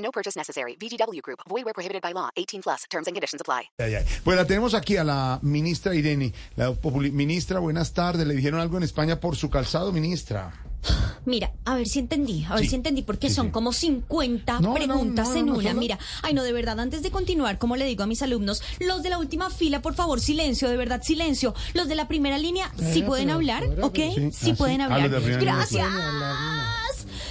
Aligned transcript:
No 0.00 0.10
purchase 0.10 0.36
necessary. 0.38 0.76
VGW 0.80 1.20
Group. 1.22 1.40
Void 1.48 1.64
where 1.64 1.74
prohibited 1.74 2.02
by 2.02 2.12
law. 2.12 2.30
18 2.36 2.62
plus. 2.62 2.86
Terms 2.90 3.06
and 3.06 3.14
conditions 3.14 3.40
apply. 3.40 3.70
Ay, 3.78 3.94
ay. 3.96 4.04
Bueno, 4.24 4.46
tenemos 4.46 4.74
aquí 4.74 4.96
a 4.96 5.04
la 5.04 5.38
ministra 5.42 5.94
Irene. 5.94 6.32
La 6.56 6.72
ministra, 7.12 7.58
buenas 7.60 7.92
tardes. 7.92 8.26
¿Le 8.26 8.34
dijeron 8.34 8.60
algo 8.60 8.76
en 8.78 8.82
España 8.84 9.20
por 9.20 9.36
su 9.36 9.50
calzado, 9.50 9.92
ministra? 9.92 10.52
Mira, 11.26 11.52
a 11.66 11.74
ver 11.74 11.86
si 11.86 11.98
entendí, 11.98 12.46
a 12.48 12.54
ver 12.54 12.62
Sí. 12.64 12.70
si 12.70 12.74
entendí, 12.76 13.02
porque 13.02 13.28
Sí, 13.28 13.34
son 13.34 13.46
sí. 13.48 13.52
como 13.52 13.70
50 13.74 14.54
No, 14.60 14.68
no, 14.68 14.74
preguntas 14.74 15.28
no, 15.28 15.34
no, 15.34 15.40
en 15.40 15.46
no, 15.46 15.54
una. 15.58 15.74
Mira, 15.74 15.98
ay 16.22 16.32
no, 16.32 16.42
de 16.42 16.52
verdad, 16.54 16.80
antes 16.80 17.02
de 17.02 17.10
continuar, 17.10 17.58
como 17.58 17.76
le 17.76 17.84
digo 17.84 18.02
a 18.02 18.06
mis 18.06 18.22
alumnos, 18.22 18.62
los 18.78 19.02
de 19.02 19.10
la 19.10 19.18
última 19.18 19.50
fila, 19.50 19.82
por 19.82 19.92
favor, 19.94 20.20
silencio, 20.20 20.70
de 20.70 20.78
verdad, 20.78 21.02
silencio. 21.02 21.54
Los 21.74 21.88
de 21.88 21.96
la 21.96 22.08
primera 22.08 22.38
línea, 22.38 22.72
sí 22.94 23.02
pueden 23.02 23.28
hablar, 23.28 23.62
¿ok? 23.82 23.94
Sí, 24.14 24.30
Sí, 24.32 24.50
ah, 24.52 24.54
pueden 24.56 24.76
sí. 24.78 24.82
Hablar. 24.84 25.10
la 25.10 25.20
Gracias. 25.36 25.86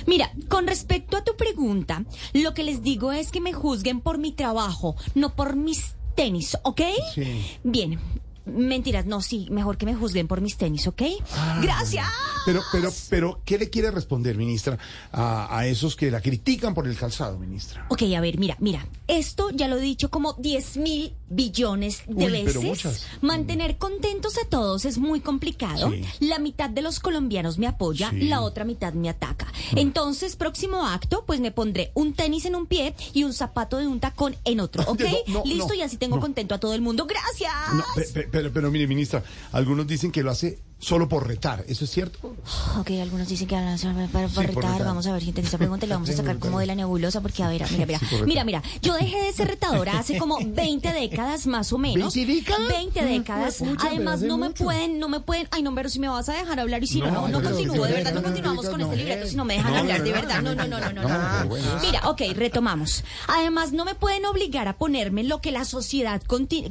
Mira, 0.05 0.31
con 0.47 0.67
respecto 0.67 1.17
a 1.17 1.23
tu 1.23 1.35
pregunta, 1.35 2.03
lo 2.33 2.53
que 2.53 2.63
les 2.63 2.81
digo 2.81 3.11
es 3.11 3.31
que 3.31 3.41
me 3.41 3.53
juzguen 3.53 4.01
por 4.01 4.17
mi 4.17 4.31
trabajo, 4.31 4.95
no 5.15 5.35
por 5.35 5.55
mis 5.55 5.95
tenis, 6.15 6.57
¿ok? 6.63 6.81
Sí. 7.15 7.59
Bien. 7.63 7.99
Mentiras, 8.45 9.05
no, 9.05 9.21
sí, 9.21 9.47
mejor 9.51 9.77
que 9.77 9.85
me 9.85 9.95
juzguen 9.95 10.27
por 10.27 10.41
mis 10.41 10.57
tenis, 10.57 10.87
¿ok? 10.87 11.03
Ah. 11.33 11.59
Gracias. 11.61 12.07
Pero, 12.49 12.61
pero, 12.71 12.93
pero, 13.09 13.41
¿qué 13.45 13.57
le 13.57 13.69
quiere 13.69 13.91
responder, 13.91 14.35
ministra, 14.37 14.77
a, 15.11 15.55
a 15.57 15.67
esos 15.67 15.95
que 15.95 16.09
la 16.09 16.21
critican 16.21 16.73
por 16.73 16.87
el 16.87 16.95
calzado, 16.97 17.37
ministra? 17.37 17.85
Ok, 17.89 18.01
a 18.15 18.21
ver, 18.21 18.37
mira, 18.39 18.55
mira. 18.59 18.87
Esto 19.07 19.49
ya 19.51 19.67
lo 19.67 19.77
he 19.77 19.81
dicho 19.81 20.09
como 20.09 20.33
10 20.33 20.77
mil 20.77 21.13
billones 21.29 22.03
de 22.07 22.25
Uy, 22.25 22.31
pero 22.45 22.61
veces. 22.61 22.63
muchas. 22.63 23.05
Mantener 23.21 23.77
contentos 23.77 24.37
a 24.37 24.47
todos 24.47 24.85
es 24.85 24.97
muy 24.97 25.19
complicado. 25.19 25.91
Sí. 25.91 26.03
La 26.27 26.39
mitad 26.39 26.69
de 26.69 26.81
los 26.81 26.99
colombianos 26.99 27.57
me 27.57 27.67
apoya, 27.67 28.09
Sí. 28.11 28.27
la 28.27 28.41
otra 28.41 28.65
mitad 28.65 28.93
me 28.93 29.09
ataca. 29.09 29.47
Entonces, 29.75 30.35
próximo 30.35 30.85
acto, 30.85 31.23
pues 31.25 31.39
me 31.39 31.51
pondré 31.51 31.91
un 31.93 32.13
tenis 32.13 32.45
en 32.45 32.55
un 32.55 32.65
pie 32.67 32.95
y 33.13 33.23
un 33.23 33.33
zapato 33.33 33.77
de 33.77 33.87
un 33.87 33.99
tacón 33.99 34.35
en 34.45 34.59
otro, 34.59 34.83
¿ok? 34.87 35.01
No, 35.27 35.33
no, 35.39 35.43
Listo, 35.45 35.67
no, 35.69 35.73
y 35.75 35.81
así 35.81 35.97
tengo 35.97 36.19
contento 36.19 36.55
a 36.55 36.59
todo 36.59 36.73
el 36.73 36.81
mundo. 36.81 37.05
¡Gracias! 37.05 37.51
No, 37.73 37.83
pe- 37.95 38.07
pe- 38.13 38.27
pero, 38.31 38.51
pero, 38.51 38.71
mire, 38.71 38.87
ministra, 38.87 39.23
algunos 39.51 39.87
dicen 39.87 40.11
que 40.11 40.23
lo 40.23 40.31
hace 40.31 40.59
solo 40.79 41.07
por 41.09 41.27
retar. 41.27 41.63
¿Eso 41.67 41.83
es 41.85 41.91
cierto? 41.91 42.35
Ok, 42.79 42.91
algunos 43.01 43.27
dicen 43.27 43.47
que 43.47 43.55
hablan 43.55 43.77
para, 43.77 44.07
para, 44.07 44.29
Sí, 44.29 44.35
retar. 44.41 44.55
retar. 44.55 44.85
Vamos 44.85 45.05
a 45.07 45.13
ver 45.13 45.21
si 45.21 45.29
entendí 45.29 45.47
esa 45.49 45.57
pregunta 45.57 45.85
la 45.85 45.95
vamos 45.99 46.09
a 46.09 46.13
sacar 46.13 46.39
como 46.39 46.59
de 46.59 46.65
la 46.65 46.75
nebulosa 46.75 47.21
porque, 47.21 47.43
a 47.43 47.49
ver, 47.49 47.63
mira, 47.71 47.85
mira, 47.85 47.99
Sí, 47.99 48.15
mira, 48.25 48.43
mira, 48.43 48.63
yo 48.81 48.93
dejé 48.95 49.21
de 49.23 49.33
ser 49.33 49.47
retadora 49.49 49.99
hace 49.99 50.17
como 50.17 50.37
20 50.45 50.91
décadas 50.93 51.47
más 51.47 51.71
o 51.73 51.77
menos. 51.77 52.15
¿20 52.15 52.25
décadas? 52.25 52.67
20 52.69 53.05
décadas. 53.05 53.63
Además, 53.85 54.21
no 54.21 54.37
me 54.37 54.49
pueden, 54.51 54.99
no 54.99 55.09
me 55.09 55.19
pueden, 55.19 55.47
ay, 55.51 55.63
no, 55.63 55.75
pero 55.75 55.89
si 55.89 55.99
me 55.99 56.07
vas 56.07 56.29
a 56.29 56.33
dejar 56.33 56.59
hablar 56.59 56.83
y 56.83 56.87
si 56.87 56.99
no, 56.99 57.11
no, 57.11 57.27
no, 57.27 57.39
pero- 57.39 57.51
continúo, 57.55 57.85
de 57.85 57.91
verdad, 57.93 58.13
no 58.13 58.21
no, 58.21 58.27
continuamos 58.27 58.65
no, 58.65 58.71
con 58.71 58.79
no, 58.79 58.85
este 58.87 58.97
no, 58.97 59.03
libreto 59.03 59.27
si 59.29 59.35
no 59.35 59.45
me 59.45 59.55
dejan 59.55 59.73
no, 59.73 59.79
hablar, 59.79 59.99
no, 59.99 60.03
de 60.05 60.09
no, 60.11 60.15
verdad, 60.15 60.41
no, 60.41 60.55
no, 60.55 60.67
no, 60.67 60.79
no, 60.79 60.91
no. 60.93 61.01
no, 61.09 61.43
no. 61.45 61.81
Mira, 61.81 62.09
ok, 62.09 62.21
retomamos. 62.35 63.03
Además, 63.27 63.71
no 63.73 63.83
me 63.85 63.95
pueden 63.95 64.25
obligar 64.25 64.67
a 64.67 64.77
ponerme 64.77 65.23
lo 65.23 65.41
que 65.41 65.51
la 65.51 65.65
sociedad 65.65 66.21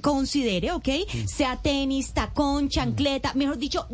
considere, 0.00 0.72
¿ok? 0.72 0.88
Sea 1.26 1.56
tenis, 1.62 2.12
tacón, 2.12 2.68
chancleta, 2.68 3.32
mejor 3.34 3.58
dicho, 3.58 3.86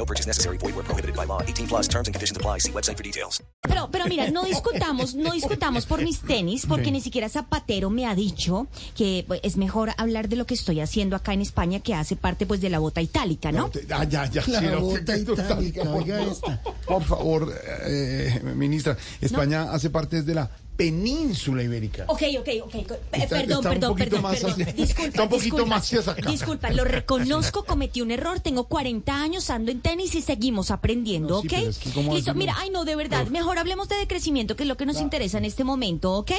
No 0.00 0.06
purchase 0.06 0.26
necessary. 0.26 0.56
Void 0.56 0.74
where 0.76 0.82
prohibited 0.86 1.14
by 1.14 1.26
law. 1.26 1.42
18 1.46 1.66
plus 1.68 1.86
terms 1.86 2.08
and 2.08 2.14
conditions 2.14 2.34
apply. 2.38 2.58
See 2.60 2.72
website 2.72 2.96
for 2.96 3.02
details. 3.04 3.42
Pero, 3.68 3.90
pero 3.92 4.06
mira, 4.06 4.30
no 4.30 4.44
discutamos, 4.44 5.14
no 5.14 5.32
discutamos 5.32 5.84
por 5.84 6.00
mis 6.02 6.20
tenis, 6.20 6.64
porque 6.66 6.90
ni 6.90 7.02
siquiera 7.02 7.28
Zapatero 7.28 7.90
me 7.90 8.06
ha 8.06 8.14
dicho 8.14 8.66
que 8.96 9.24
pues, 9.28 9.40
es 9.42 9.58
mejor 9.58 9.90
hablar 9.98 10.30
de 10.30 10.36
lo 10.36 10.46
que 10.46 10.54
estoy 10.54 10.80
haciendo 10.80 11.16
acá 11.16 11.34
en 11.34 11.42
España, 11.42 11.80
que 11.80 11.92
hace 11.92 12.16
parte 12.16 12.46
pues 12.46 12.62
de 12.62 12.70
la 12.70 12.78
bota 12.78 13.02
itálica, 13.02 13.52
¿no? 13.52 13.68
te- 13.68 13.86
ah, 13.92 14.04
ya, 14.04 14.24
ya, 14.24 14.42
La 14.46 14.60
sí, 14.60 14.66
no, 14.72 14.80
bota 14.80 15.12
que- 15.14 15.20
itálica, 15.20 15.82
por 15.84 16.02
oiga 16.02 16.16
favor, 16.18 16.32
esta. 16.32 16.62
Por 16.86 17.02
favor, 17.04 17.54
eh, 17.86 18.40
ministra, 18.56 18.96
España 19.20 19.70
hace 19.70 19.90
parte 19.90 20.22
de 20.22 20.34
la 20.34 20.50
península 20.80 21.62
ibérica. 21.62 22.04
Ok, 22.08 22.22
ok, 22.38 22.48
ok. 22.64 22.74
eh, 22.74 22.86
Está- 23.12 23.36
perdón, 23.36 23.58
está 23.58 23.68
perdón, 23.68 23.94
perdón, 23.96 24.22
más 24.22 24.32
perdón. 24.40 24.52
hacia- 24.52 24.72
Disculpa, 24.72 25.08
está 25.08 25.22
un 25.24 25.28
poquito 25.28 25.56
disculpa, 25.56 25.76
más 25.76 25.84
hacia 25.92 26.12
acá. 26.12 26.30
Disculpa, 26.30 26.70
lo 26.70 26.84
reconozco, 26.84 27.64
cometí 27.66 28.00
un 28.00 28.10
error. 28.10 28.40
Tengo 28.40 28.64
40 28.64 29.20
años, 29.20 29.50
ando 29.50 29.70
en 29.72 29.82
tenis 29.82 30.14
y 30.14 30.22
seguimos 30.22 30.70
aprendiendo, 30.70 31.34
No, 31.34 31.38
¿ok? 31.40 31.46
pero 31.50 31.68
es 31.68 31.76
que 31.78 31.90
¿cómo 31.90 32.14
Listo, 32.14 32.34
mira, 32.34 32.54
ay 32.56 32.70
no, 32.70 32.86
de 32.86 32.96
verdad, 32.96 33.26
mejor 33.26 33.58
hablemos 33.58 33.90
de 33.90 33.96
decrecimiento, 33.96 34.56
que 34.56 34.62
es 34.62 34.68
lo 34.70 34.78
que 34.78 34.86
nos 34.86 34.98
interesa 35.02 35.36
en 35.36 35.44
este 35.44 35.64
momento, 35.64 36.14
¿ok? 36.14 36.30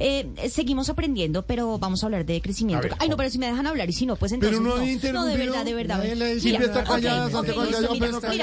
Eh, 0.00 0.26
seguimos 0.50 0.88
aprendiendo, 0.88 1.46
pero 1.46 1.78
vamos 1.78 2.02
a 2.02 2.06
hablar 2.06 2.26
de 2.26 2.40
crecimiento. 2.40 2.86
A 2.86 2.90
ver, 2.90 2.96
ay 2.98 3.08
no, 3.08 3.16
pero 3.16 3.30
si 3.30 3.38
me 3.38 3.46
dejan 3.46 3.68
hablar 3.68 3.88
y 3.88 3.92
si 3.92 4.06
no, 4.06 4.16
pues 4.16 4.32
Pero 4.32 4.56
entonces 4.56 4.60
no 4.60 4.76
no. 4.76 4.82
había 4.82 5.12
No, 5.12 5.24
de 5.24 5.36
verdad, 5.36 5.64
de 5.64 5.74
verdad. 5.74 6.02
Mira, 6.02 6.14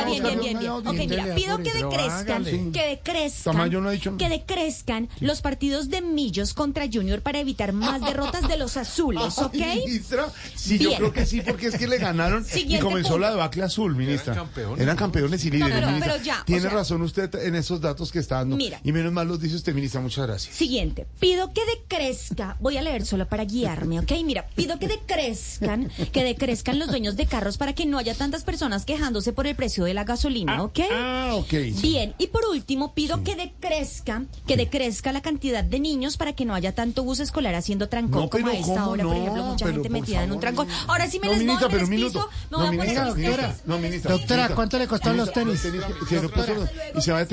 bien, 0.05 0.23
bien, 0.23 0.59
bien, 0.59 0.71
Ok, 0.71 0.93
mira, 1.09 1.35
pido 1.35 1.57
que 1.57 1.71
pero 1.71 1.89
decrezcan, 1.89 2.45
que 2.45 2.87
decrezcan, 2.87 4.17
que 4.17 4.29
decrezcan 4.29 5.09
los 5.19 5.40
partidos 5.41 5.89
de 5.89 6.01
Millos 6.01 6.53
contra 6.53 6.85
Junior 6.91 7.21
para 7.21 7.39
evitar 7.39 7.73
más 7.73 8.01
derrotas 8.05 8.47
de 8.47 8.57
los 8.57 8.77
azules, 8.77 9.37
¿ok? 9.37 9.55
Ay, 9.63 9.83
ministra, 9.85 10.27
sí, 10.55 10.77
yo 10.77 10.93
creo 10.95 11.13
que 11.13 11.25
sí, 11.25 11.41
porque 11.41 11.67
es 11.67 11.77
que 11.77 11.87
le 11.87 11.97
ganaron 11.97 12.43
y 12.43 12.51
Siguiente 12.51 12.83
comenzó 12.85 13.09
punto. 13.09 13.19
la 13.19 13.31
debacle 13.31 13.63
azul, 13.63 13.95
ministra. 13.95 14.33
Eran 14.77 14.95
campeones. 14.97 15.43
y 15.45 15.51
líderes, 15.51 15.73
pero- 15.75 15.87
ministra. 15.87 16.13
pero 16.13 16.23
ya, 16.23 16.41
o 16.41 16.45
Tiene 16.45 16.61
sea- 16.61 16.69
razón 16.71 17.01
usted 17.01 17.33
en 17.35 17.55
esos 17.55 17.81
datos 17.81 18.11
que 18.11 18.19
está 18.19 18.35
dando. 18.37 18.55
Mira. 18.55 18.79
Y 18.83 18.91
menos 18.91 19.11
mal 19.11 19.27
los 19.27 19.39
dice 19.39 19.55
usted, 19.55 19.73
ministra. 19.73 20.01
Muchas 20.01 20.25
gracias. 20.27 20.55
Siguiente, 20.55 21.07
pido 21.19 21.53
que 21.53 21.61
decrezca, 21.65 22.57
voy 22.59 22.77
a 22.77 22.81
leer 22.81 23.05
solo 23.05 23.27
para 23.27 23.45
guiarme, 23.45 23.99
¿ok? 23.99 24.11
Mira, 24.23 24.47
pido 24.55 24.77
que 24.79 24.87
decrezcan, 24.87 25.91
que 26.11 26.23
decrezcan 26.23 26.79
los 26.79 26.89
dueños 26.89 27.15
de 27.15 27.25
carros 27.25 27.57
para 27.57 27.73
que 27.73 27.85
no 27.85 27.97
haya 27.97 28.13
tantas 28.15 28.43
personas 28.43 28.85
quejándose 28.85 29.33
por 29.33 29.47
el 29.47 29.55
precio 29.55 29.83
de 29.85 29.93
la 29.93 30.03
gasolina, 30.03 30.63
¿ok? 30.63 30.79
Ah, 30.91 31.31
ok. 31.35 31.53
Bien, 31.81 32.13
y 32.17 32.27
por 32.27 32.45
último 32.45 32.93
pido 32.93 33.23
que 33.23 33.35
decrezca, 33.35 34.23
que 34.47 34.57
decrezca 34.57 35.11
la 35.11 35.21
cantidad 35.31 35.63
de 35.63 35.79
niños 35.79 36.17
para 36.17 36.33
que 36.33 36.43
no 36.45 36.53
haya 36.53 36.73
tanto 36.73 37.03
bus 37.03 37.19
escolar 37.21 37.55
haciendo 37.55 37.87
trancón 37.87 38.23
No, 38.23 38.29
como 38.29 38.47
a 38.47 38.53
esta 38.53 38.73
¿cómo 38.73 38.89
hora, 38.91 39.03
por 39.03 39.13
no? 39.15 39.21
ejemplo, 39.21 39.43
mucha 39.43 39.65
gente 39.67 39.81
por 39.89 39.91
metida 39.91 40.23
en 40.23 40.31
un 40.31 40.41
favor, 40.41 40.41
trancón. 40.41 40.67
Ahora 40.87 41.07
sí 41.07 41.19
me 41.19 41.27
No, 41.27 41.33
les 41.33 41.41
ministra, 41.41 41.67
voy, 41.67 41.75
pero 41.77 41.87
me 41.87 41.97
voy 41.97 42.11
No, 42.11 42.57
a 42.57 42.65
poner 42.65 43.15
tenis. 43.15 43.61
no, 43.65 43.77
ministra. 43.79 44.11
Doctora, 44.11 44.49
¿cuánto 44.49 44.77
le 44.77 44.87
costaron 44.87 45.17
los 45.17 45.31
tenis? 45.31 45.65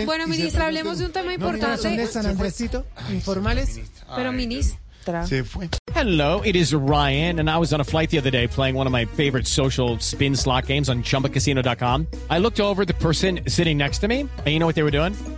Bueno, 0.06 0.26
ministra, 0.28 0.66
hablemos 0.66 0.98
de 0.98 1.06
un 1.06 1.12
tema 1.12 1.34
importante. 1.34 1.82
¿Son 1.82 1.96
de 1.96 2.06
San 2.06 2.26
Andresito? 2.26 2.84
¿Informales? 3.10 3.80
Pero 4.14 4.32
ministra. 4.32 4.78
Hello, 5.94 6.42
it 6.44 6.54
is 6.54 6.74
Ryan, 6.74 7.38
and 7.40 7.48
I 7.48 7.56
was 7.56 7.72
on 7.72 7.80
a 7.80 7.84
flight 7.84 8.10
the 8.10 8.18
other 8.18 8.30
day 8.30 8.46
playing 8.46 8.74
one 8.76 8.86
of 8.86 8.92
my 8.92 9.06
favorite 9.06 9.46
social 9.46 9.98
spin 10.00 10.36
slot 10.36 10.66
games 10.66 10.90
on 10.90 11.02
chumbacasino.com. 11.02 12.06
I 12.28 12.38
looked 12.38 12.60
over 12.60 12.82
at 12.82 12.88
the 12.88 12.94
person 12.94 13.40
sitting 13.48 13.78
next 13.78 14.00
to 14.00 14.08
me, 14.08 14.20
and 14.20 14.48
you 14.48 14.58
know 14.58 14.66
what 14.66 14.74
they 14.74 14.82
were 14.82 14.90
doing? 14.90 15.14